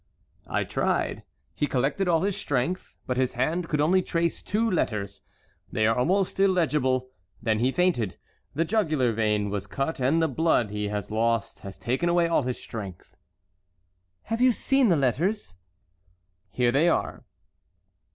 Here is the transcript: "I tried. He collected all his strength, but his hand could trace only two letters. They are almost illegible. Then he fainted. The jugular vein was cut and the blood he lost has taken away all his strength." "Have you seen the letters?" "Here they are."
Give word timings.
"I 0.47 0.63
tried. 0.63 1.21
He 1.53 1.67
collected 1.67 2.07
all 2.07 2.23
his 2.23 2.35
strength, 2.35 2.97
but 3.05 3.17
his 3.17 3.33
hand 3.33 3.69
could 3.69 3.77
trace 4.07 4.41
only 4.43 4.71
two 4.71 4.71
letters. 4.71 5.21
They 5.71 5.85
are 5.85 5.95
almost 5.95 6.39
illegible. 6.39 7.11
Then 7.39 7.59
he 7.59 7.71
fainted. 7.71 8.17
The 8.55 8.65
jugular 8.65 9.11
vein 9.13 9.51
was 9.51 9.67
cut 9.67 9.99
and 9.99 10.19
the 10.19 10.27
blood 10.27 10.71
he 10.71 10.89
lost 10.91 11.59
has 11.59 11.77
taken 11.77 12.09
away 12.09 12.27
all 12.27 12.41
his 12.41 12.59
strength." 12.59 13.15
"Have 14.23 14.41
you 14.41 14.53
seen 14.53 14.89
the 14.89 14.95
letters?" 14.95 15.53
"Here 16.49 16.71
they 16.71 16.89
are." 16.89 17.23